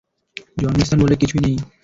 [0.57, 1.55] জন্মস্থান বলে কিছুই নেই।